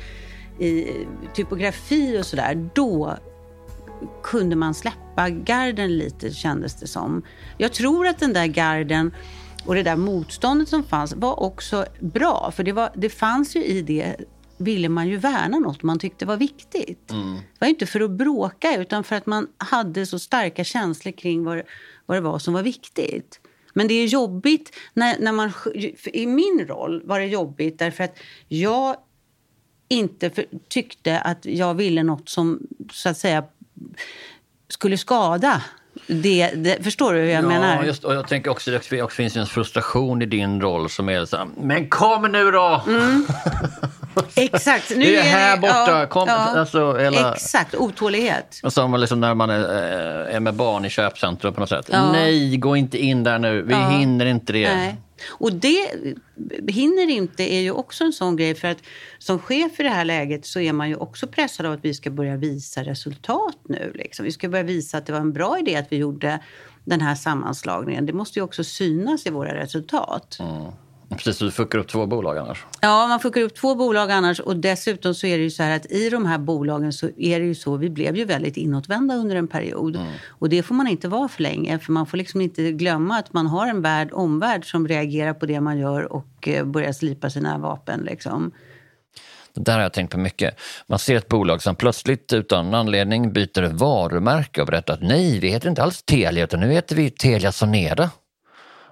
[0.59, 0.87] i
[1.33, 3.17] typografi och sådär, då
[4.23, 7.23] kunde man släppa garden lite, kändes det som.
[7.57, 9.13] Jag tror att den där garden
[9.65, 13.63] och det där motståndet som fanns var också bra, för det, var, det fanns ju
[13.63, 14.15] i det
[14.59, 17.11] ville man ju värna något man tyckte var viktigt.
[17.11, 17.33] Mm.
[17.33, 21.43] Det var inte för att bråka, utan för att man hade så starka känslor kring
[21.43, 21.61] vad,
[22.05, 23.39] vad det var som var viktigt.
[23.73, 25.51] Men det är jobbigt när, när man...
[26.05, 28.17] I min roll var det jobbigt därför att
[28.47, 28.95] jag
[29.87, 33.43] inte för, tyckte att jag ville något som så att säga
[34.67, 35.63] skulle skada
[36.07, 37.83] Det, det, förstår du hur jag ja, menar?
[37.83, 41.09] Just, och jag tänker också att det också finns en frustration i din roll som
[41.09, 42.81] är så här, men kom nu då!
[42.87, 43.25] Mm.
[44.35, 44.89] Exakt.
[44.89, 46.27] Nu det är här borta, ja, kom!
[46.27, 48.61] Ja, alltså, hela, exakt, otålighet.
[48.67, 51.89] Som liksom när man är, eh, är, med barn i köpcentrum på något sätt.
[51.91, 52.11] Ja.
[52.11, 54.75] Nej, gå inte in där nu, vi hinner inte det.
[54.75, 54.95] Nej.
[55.27, 55.91] Och det
[56.67, 58.55] hinner inte är ju också en sån grej.
[58.55, 58.77] För att
[59.19, 61.93] som chef i det här läget så är man ju också pressad av att vi
[61.93, 63.91] ska börja visa resultat nu.
[63.95, 64.25] Liksom.
[64.25, 66.39] Vi ska börja visa att det var en bra idé att vi gjorde
[66.85, 68.05] den här sammanslagningen.
[68.05, 70.37] Det måste ju också synas i våra resultat.
[70.39, 70.71] Mm.
[71.09, 72.65] Precis, du fuckar upp två bolag annars.
[72.81, 74.39] Ja, man fuckar upp två bolag annars.
[74.39, 77.39] Och dessutom så är det ju så här att i de här bolagen så är
[77.39, 79.99] det ju så, vi blev ju väldigt inåtvända under en period.
[80.27, 81.79] Och det får man inte vara för länge.
[81.79, 85.45] För man får liksom inte glömma att man har en värld, omvärld som reagerar på
[85.45, 88.51] det man gör och eh, börjar slipa sina vapen liksom.
[89.53, 90.59] Det där har jag tänkt på mycket.
[90.87, 95.49] Man ser ett bolag som plötsligt utan anledning byter varumärke och berättar att nej, vi
[95.49, 98.09] heter inte alls Telia utan nu heter vi Telia Sonera.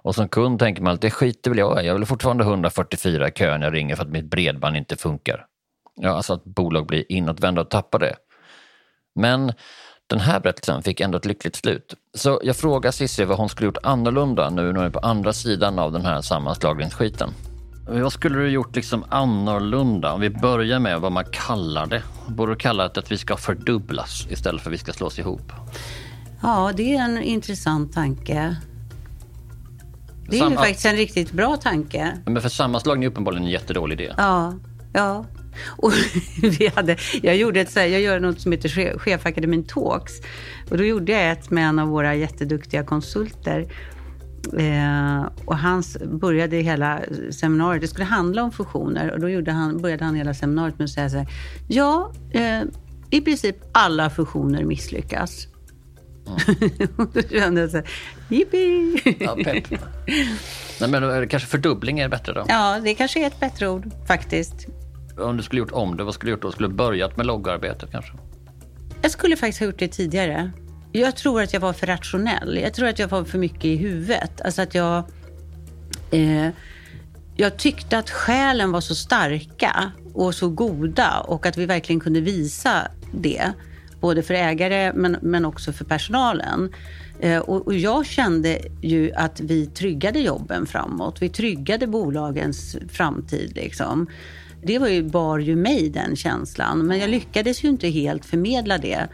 [0.08, 1.88] Och som kund tänker man att det skiter väl jag i.
[1.88, 5.46] Jag vill fortfarande 144 i kön jag ringer för att mitt bredband inte funkar.
[5.96, 8.16] Ja, alltså att bolag blir inåtvända och tappar det.
[9.16, 9.54] Men
[10.08, 11.94] den här berättelsen fick ändå ett lyckligt slut.
[12.14, 15.34] Så jag frågar Cissi vad hon skulle gjort annorlunda nu när hon är på andra
[15.34, 17.30] sidan av den här sammanslagningsskiten.
[17.88, 20.14] Vad skulle du gjort liksom annorlunda?
[20.14, 22.04] Om vi börjar med vad man kallar det.
[22.28, 25.52] Borde du kalla det att vi ska fördubblas istället för att vi ska slås ihop?
[26.42, 28.56] Ja, det är en intressant tanke.
[30.30, 32.18] Det är Sam- ju faktiskt en riktigt bra tanke.
[32.26, 34.14] Men för sammanslagning är uppenbarligen en jättedålig idé.
[34.18, 34.54] Ja,
[34.94, 35.26] ja.
[35.68, 35.92] Och
[36.42, 40.14] vi hade, jag, gjorde ett, så här, jag gör något som heter Che- Chefakademin Talks.
[40.70, 43.72] Och då gjorde jag ett med en av våra jätteduktiga konsulter.
[44.58, 47.00] Eh, och han började hela
[47.32, 49.12] seminariet, det skulle handla om fusioner.
[49.12, 51.28] Och då han, började han hela seminariet med att säga så här.
[51.68, 52.62] Ja, eh,
[53.10, 55.48] i princip alla fusioner misslyckas.
[56.98, 57.90] och då kände jag så här,
[58.30, 59.02] jippi!
[59.20, 59.82] Ja, pepp.
[60.80, 62.46] Nej, men det kanske fördubbling är bättre då?
[62.48, 64.68] Ja, det kanske är ett bättre ord faktiskt.
[65.18, 66.52] Om du skulle gjort om det, vad skulle du gjort då?
[66.52, 68.12] Skulle du börjat med loggarbetet kanske?
[69.02, 70.52] Jag skulle faktiskt ha gjort det tidigare.
[70.92, 72.60] Jag tror att jag var för rationell.
[72.62, 74.42] Jag tror att jag var för mycket i huvudet.
[74.42, 75.04] Alltså att jag...
[76.12, 76.50] Eh,
[77.36, 82.22] jag tyckte att själen var så starka och så goda och att vi verkligen kunde
[82.22, 83.54] visa det.
[84.00, 86.74] Både för ägare men, men också för personalen.
[87.20, 91.22] Eh, och, och jag kände ju att vi tryggade jobben framåt.
[91.22, 93.52] Vi tryggade bolagens framtid.
[93.56, 94.08] Liksom.
[94.64, 96.88] Det var ju, bar ju mig den känslan.
[96.88, 99.08] Men jag lyckades ju inte helt förmedla det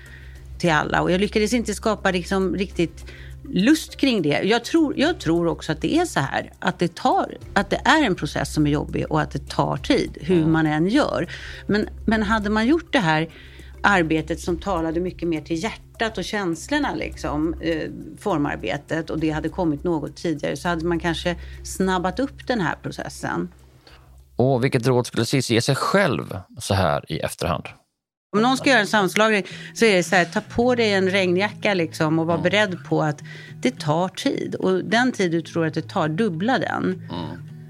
[0.59, 1.01] till alla.
[1.01, 3.05] Och jag lyckades inte skapa liksom riktigt
[3.49, 4.41] lust kring det.
[4.43, 7.81] Jag tror, jag tror också att det är så här, att det, tar, att det
[7.85, 11.29] är en process som är jobbig och att det tar tid, hur man än gör.
[11.67, 13.29] Men, men hade man gjort det här
[13.83, 19.49] arbetet som talade mycket mer till hjärtat och känslorna, liksom, eh, formarbetet, och det hade
[19.49, 23.49] kommit något tidigare, så hade man kanske snabbat upp den här processen.
[24.35, 27.63] Och vilket råd skulle Cissi ge sig själv så här i efterhand?
[28.35, 31.09] Om någon ska göra en sammanslagning så är det så här, ta på dig en
[31.09, 33.21] regnjacka liksom och var beredd på att
[33.61, 34.55] det tar tid.
[34.55, 37.09] Och den tid du tror att det tar, dubbla den.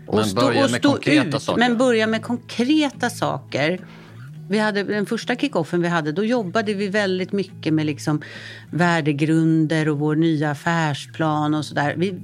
[0.08, 1.60] Och Men börja med konkreta saker.
[1.60, 3.80] Men börja med konkreta saker.
[4.50, 8.22] Vi hade, den första kickoffen vi hade, då jobbade vi väldigt mycket med liksom
[8.72, 11.94] värdegrunder och vår nya affärsplan och sådär.
[11.98, 12.16] Vi,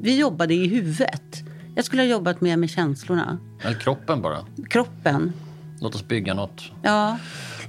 [0.00, 1.42] vi, jobbade i huvudet.
[1.74, 3.38] Jag skulle ha jobbat mer med känslorna.
[3.62, 4.38] Eller kroppen bara.
[4.70, 5.32] Kroppen.
[5.80, 6.62] Låt oss bygga något.
[6.82, 7.18] Ja,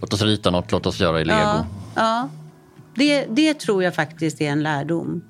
[0.02, 1.40] Låt oss rita något, låt oss göra i lego.
[1.40, 2.30] Ja, ja.
[2.96, 5.22] Det, det tror jag faktiskt är en lärdom.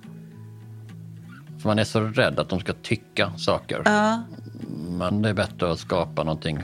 [1.62, 3.82] För man är så rädd att de ska tycka saker.
[3.86, 4.23] Ja,
[4.89, 6.60] Men det är bättre att skapa någonting.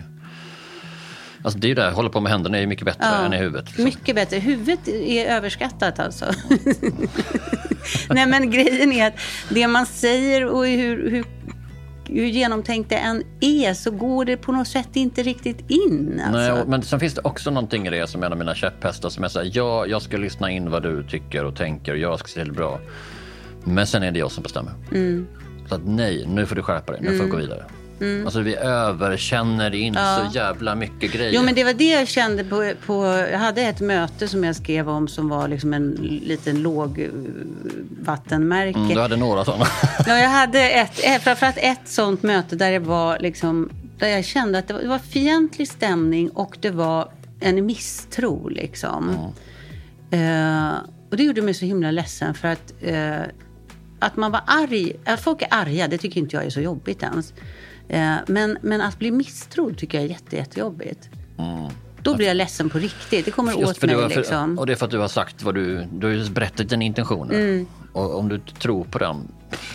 [1.46, 3.38] Alltså det är ju det, hålla på med händerna är ju mycket bättre än i
[3.38, 3.66] huvudet.
[3.66, 3.84] Liksom.
[3.84, 4.40] mycket bättre.
[4.40, 6.26] Huvudet är överskattat alltså.
[8.10, 9.14] Nej men grejen är att
[9.50, 11.26] det man säger och hur, hur,
[12.08, 16.22] hur genomtänkt det än är så går det på något sätt inte riktigt in.
[16.26, 16.56] Alltså.
[16.56, 19.10] Nej, men sen finns det också någonting i det som är en av mina käpphästar
[19.10, 21.98] som är så här, ja, jag ska lyssna in vad du tycker och tänker och
[21.98, 22.80] jag ska se till bra.
[23.64, 24.74] Men sen är det jag som bestämmer.
[24.92, 25.28] Mm.
[25.70, 27.66] Så att nej, nu får du skärpa dig, nu får du gå vidare.
[28.26, 31.32] Alltså vi överkänner in så jävla mycket grejer.
[31.34, 33.06] Jo, men det var det jag kände på, på...
[33.32, 35.92] Jag hade ett möte som jag skrev om som var liksom en
[36.24, 38.80] liten lågvattenmärke.
[38.80, 39.66] mm, du hade några sådana.
[40.08, 44.26] Ja, jag hade ett, eh, framförallt ett sånt möte där det var liksom, där jag
[44.26, 49.10] kände att det var, det var fientlig stämning och det var en misstro liksom.
[50.12, 50.70] Eh,
[51.12, 53.20] och det gjorde mig så himla ledsen för att, eh,
[54.00, 57.04] att man var arg, att folk är arga, det tycker inte jag är så jobbigt
[57.04, 57.34] ens.
[57.90, 61.10] Eh, men, men att bli misstrodd tycker jag är jätte, jättejobbigt.
[62.02, 63.26] Då blir jag ledsen på riktigt.
[63.26, 63.96] Det kommer Just åt mig.
[63.96, 64.60] har för, liksom.
[64.60, 67.34] Och det är för att du har sagt vad du, du har berättat dina intentioner.
[67.34, 67.68] Mm.
[67.94, 69.28] Och om du inte tror på den,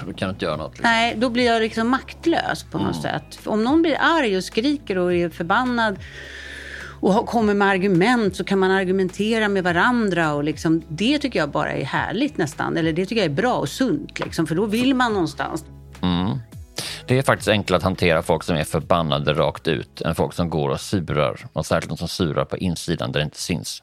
[0.06, 0.70] då kan du inte göra något.
[0.72, 0.90] Liksom.
[0.90, 3.20] Nej, då blir jag liksom maktlös på något Mm.
[3.20, 3.38] sätt.
[3.46, 5.98] Om någon blir arg och skriker och är förbannad
[7.00, 10.32] och kommer med argument så kan man argumentera med varandra.
[10.34, 12.76] Och liksom, det tycker jag bara är härligt nästan.
[12.76, 14.18] Eller det tycker jag är bra och sunt.
[14.20, 15.64] Liksom, för då vill man någonstans.
[16.02, 16.38] Mm.
[17.10, 20.50] Det är faktiskt enklare att hantera folk som är förbannade rakt ut än folk som
[20.50, 21.46] går och surar.
[21.52, 23.82] Och särskilt de som surar på insidan där det inte syns.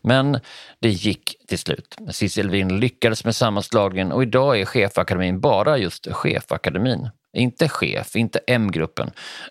[0.00, 0.40] Men
[0.80, 1.96] det gick till slut.
[2.10, 7.08] Cissi Elvin lyckades med sammanslagningen och idag är Chefakademin bara just Chefakademin.
[7.32, 9.10] Inte chef, inte M-gruppen,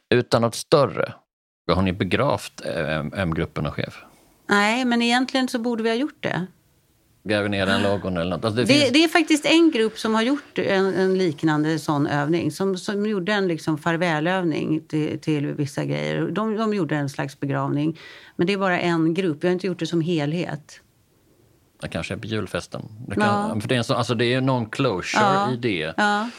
[0.10, 1.14] utan något större.
[1.72, 4.04] Har ni begravt eh, M-gruppen och chef?
[4.50, 6.48] Nej, men egentligen så borde vi ha gjort det.
[7.28, 8.46] Gräver ner den logon eller något?
[8.46, 8.92] Alltså det Det, finns...
[8.94, 12.52] det är faktiskt en grupp som har gjort en, en liknande sån övning.
[12.52, 16.28] Som, som gjorde en liksom farvälövning till, till vissa grejer.
[16.32, 18.00] De, de gjorde en slags begravning.
[18.36, 19.44] Men det är bara en grupp.
[19.44, 20.80] Vi har inte gjort det som helhet.
[21.82, 22.82] Det kanske är på julfesten.
[23.08, 23.62] Det, kan, Ja.
[23.62, 25.52] för det, är en sån, alltså det är non-closure Ja.
[25.52, 25.94] i det.
[25.98, 26.30] Ja.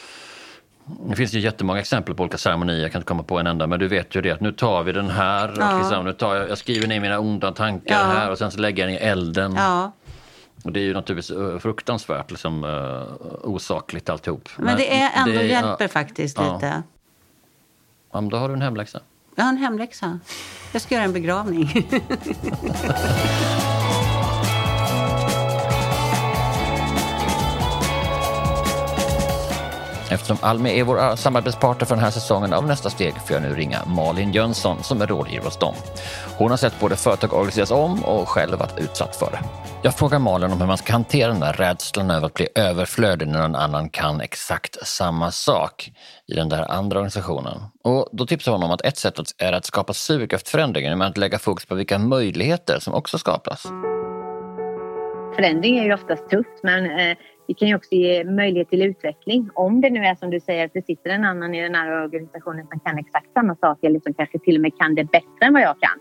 [1.09, 3.67] Det finns ju jättemånga exempel på olika ceremonier, jag kan inte komma på en enda,
[3.67, 5.73] men du vet ju det att nu tar vi den här, Ja.
[5.73, 8.05] och liksom, nu tar jag, jag skriver ner mina onda tankar Ja.
[8.19, 9.53] här och sen så lägger jag ner elden.
[9.57, 9.91] ja.
[10.63, 13.03] Och det är ju naturligtvis eh, fruktansvärt liksom, uh,
[13.43, 14.49] osakligt alltihop.
[14.57, 16.53] Men, det är ändå det- hjälper ja, faktiskt Ja.
[16.53, 16.83] lite.
[18.11, 18.99] ja, men då har du en hemläxa.
[19.35, 20.19] Jag har en hemläxa.
[20.71, 21.87] Jag ska göra en begravning.
[30.11, 33.55] Eftersom Almi är vår samarbetspartner för den här säsongen av Nästa steg får jag nu
[33.55, 35.75] ringa Malin Jönsson som är rådgivare hos dem.
[36.37, 39.39] Hon har sett både företag organiseras om och själv varit utsatt för det.
[39.81, 43.27] Jag frågar Malin om hur man ska hantera den där rädslan över att bli överflödig
[43.27, 45.91] när någon annan kan exakt samma sak
[46.27, 47.61] i den där andra organisationen.
[47.83, 51.07] Och då tipsar hon om att ett sätt är att skapa sug efter förändringen genom
[51.07, 53.63] att lägga fokus på vilka möjligheter som också skapas.
[55.35, 57.17] Förändring är ju oftast tufft men eh,
[57.47, 59.49] vi det kan ju också ge möjlighet till utveckling.
[59.53, 62.03] Om det nu är som du säger att det sitter en annan i den här
[62.03, 65.45] organisationen som kan exakt samma sak eller som kanske till och med kan det bättre
[65.45, 65.99] än vad jag kan.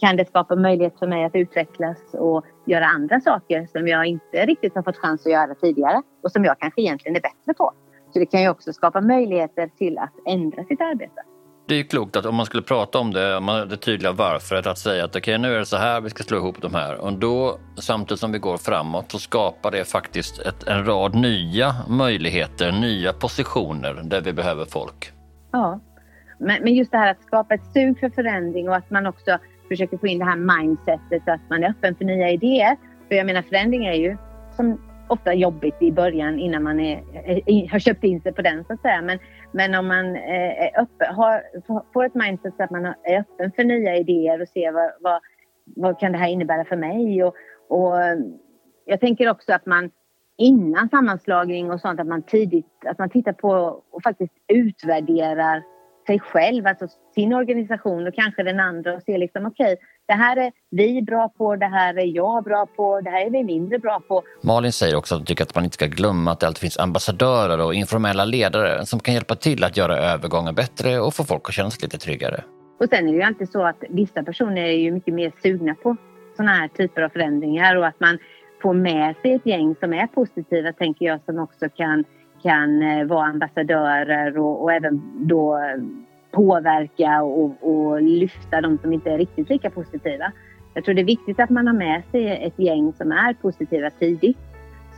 [0.00, 4.46] Kan det skapa möjlighet för mig att utvecklas och göra andra saker som jag inte
[4.46, 7.72] riktigt har fått chans att göra tidigare och som jag kanske egentligen är bättre på.
[8.12, 11.22] Så det kan ju också skapa möjligheter till att ändra sitt arbete.
[11.70, 14.12] Det är ju klokt att om man skulle prata om det, om man- det tydliga
[14.12, 16.74] varför, att säga att okej nu är det så här, vi ska slå ihop de
[16.74, 17.00] här.
[17.00, 21.74] Och då, samtidigt som vi går framåt, så skapar det faktiskt ett, en rad nya
[21.88, 25.12] möjligheter, nya positioner där vi behöver folk.
[25.52, 25.80] Ja,
[26.38, 29.38] men, men just det här att skapa ett sug för förändring och att man också
[29.68, 32.76] försöker få in det här mindsetet att man är öppen för nya idéer.
[33.08, 34.16] För jag menar förändring är ju
[34.56, 37.02] som ofta jobbigt i början innan man är,
[37.46, 39.02] är, har köpt in sig på den så att säga.
[39.02, 39.18] Men,
[39.52, 41.42] men om man eh, är öppen, har,
[41.92, 45.20] får ett mindset så att man är öppen för nya idéer och ser vad, vad,
[45.64, 47.24] vad kan det här innebära för mig?
[47.24, 47.34] Och,
[47.68, 47.94] och
[48.84, 49.90] jag tänker också att man
[50.38, 55.62] innan sammanslagning och sånt att man tidigt att man tittar på och faktiskt utvärderar
[56.06, 59.76] sig själv, alltså sin organisation och kanske den andra och ser liksom okej,
[60.10, 63.30] det här är vi bra på, det här är jag bra på, det här är
[63.30, 64.22] vi mindre bra på.
[64.42, 66.78] Malin säger också att hon tycker att man inte ska glömma att det alltid finns
[66.78, 71.42] ambassadörer och informella ledare som kan hjälpa till att göra övergången bättre och få folk
[71.48, 72.44] att känna sig lite tryggare.
[72.80, 75.74] Och sen är det ju alltid så att vissa personer är ju mycket mer sugna
[75.74, 75.96] på
[76.36, 78.18] sådana här typer av förändringar och att man
[78.62, 82.04] får med sig ett gäng som är positiva, tänker jag, som också kan,
[82.42, 85.82] kan eh, vara ambassadörer och, och även då eh,
[86.30, 90.32] påverka och, och lyfta de som inte är riktigt lika positiva.
[90.74, 93.90] Jag tror det är viktigt att man har med sig ett gäng som är positiva
[93.90, 94.38] tidigt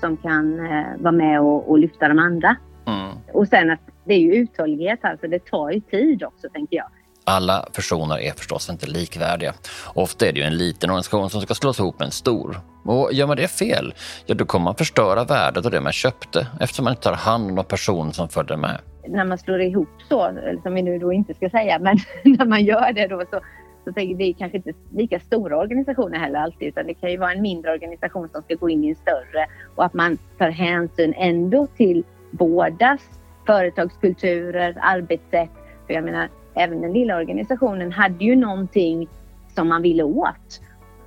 [0.01, 2.57] som kan eh, vara med och, och lyfta de andra.
[2.87, 3.17] Mm.
[3.33, 6.87] Och sen att det är ju uthållighet, alltså det tar ju tid också, tänker jag.
[7.25, 9.55] Alla personer är förstås inte likvärdiga.
[9.95, 12.61] Ofta är det ju en liten organisation som ska slås ihop med en stor.
[12.85, 13.95] Och gör man det fel,
[14.27, 17.51] ja då kommer man förstöra värdet av det man köpte eftersom man inte tar hand
[17.51, 20.31] om de personer som följde med när man slår ihop så,
[20.63, 21.97] som vi nu då inte ska säga, men
[22.39, 23.41] när man gör det då så,
[23.85, 27.11] så tänker vi det är kanske inte lika stora organisationer heller alltid, utan det kan
[27.11, 30.19] ju vara en mindre organisation som ska gå in i en större och att man
[30.39, 33.01] tar hänsyn ändå till bådas
[33.47, 35.51] företagskulturer, arbetssätt.
[35.87, 39.09] För jag menar, även den lilla organisationen hade ju någonting
[39.55, 40.61] som man ville åt.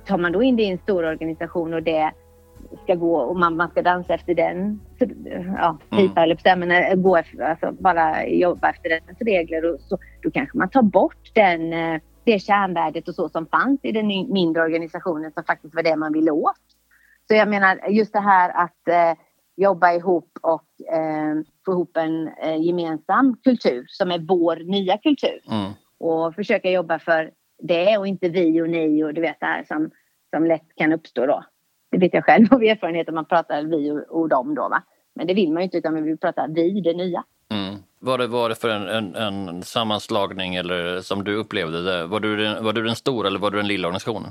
[0.06, 2.12] Tar man då in det i en stor organisation och det
[2.82, 4.80] ska gå och man, man ska dansa efter den
[5.56, 6.08] ja, Mm.
[6.08, 10.58] pipa eller bestämma, gå efter, alltså bara jobba efter dess regler och så, då kanske
[10.58, 15.32] man tar bort den, eh, det kärnvärdet och så som fanns i den mindre organisationen
[15.32, 16.54] som faktiskt var det man ville åt.
[17.28, 19.18] Så jag menar just det här att eh,
[19.56, 21.34] jobba ihop och eh,
[21.66, 25.72] få ihop en eh, gemensam kultur som är vår nya kultur Mm.
[25.98, 27.30] och försöka jobba för
[27.62, 29.90] det och inte vi och ni och du vet det här som,
[30.34, 31.44] som lätt kan uppstå då.
[31.90, 34.82] Det vet jag själv av erfarenhet om man pratar vi och, och dem då va.
[35.14, 37.24] Men det vill man ju inte utan vi vill prata vi, det nya.
[37.50, 37.76] Mm.
[37.98, 42.06] Vad det, var det för en, en, en, sammanslagning eller som du upplevde det?
[42.06, 44.30] Var du, den, var du den stora eller var du den lilla organisationen?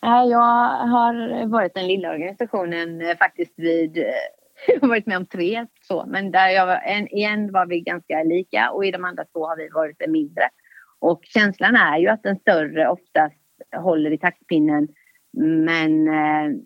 [0.00, 0.38] Jag
[0.86, 4.04] har varit den lilla organisationen eh, faktiskt vid eh,
[4.66, 7.80] jag har varit med om tre så, men där jag var, en, en var vi
[7.80, 10.42] ganska lika och i de andra två har vi varit mindre.
[10.98, 13.36] Och känslan är ju att den större oftast
[13.76, 14.88] håller i taktpinnen
[15.36, 16.58] men, eh,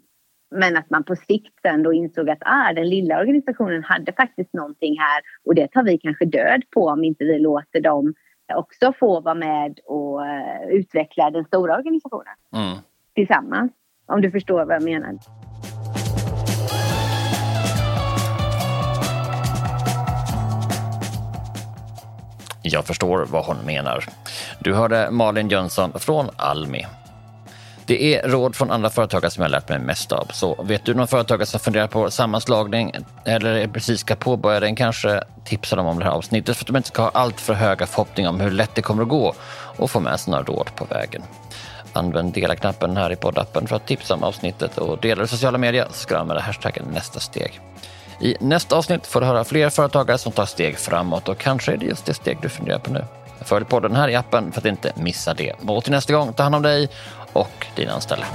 [0.50, 4.52] men att man på sikt sen då insåg att ah, den lilla organisationen hade faktiskt
[4.52, 8.14] någonting här och det tar vi kanske död på om inte vi låter dem
[8.54, 12.78] också få vara med och uh, utveckla den stora organisationen mm.
[13.14, 13.72] tillsammans.
[14.06, 15.18] Om du förstår vad jag menar.
[22.62, 24.04] Jag förstår vad hon menar.
[24.60, 26.86] Du hörde Malin Jönsson från Almi.
[27.86, 30.28] Det är råd från andra företagare som jag lärt mig mest av.
[30.32, 32.92] Så vet du någon företagare som funderar på sammanslagning
[33.24, 36.76] eller precis ska påbörja den kanske tipsa dem om det här avsnittet för att de
[36.76, 39.34] inte ska ha allt för höga förhoppningar om hur lätt det kommer att gå
[39.76, 41.22] och få med sig några råd på vägen.
[41.92, 45.86] Använd dela-knappen här i poddappen för att tipsa om avsnittet och dela i sociala medier
[45.90, 47.60] så ska du använda hashtaggen nästa steg.
[48.20, 51.76] I nästa avsnitt får du höra fler företagare som tar steg framåt och kanske är
[51.76, 53.04] det just det steg du funderar på nu.
[53.40, 55.52] Följ podden här i appen för att inte missa det.
[55.66, 56.88] Och till nästa gång, ta hand om dig
[57.36, 58.26] och dina anställda.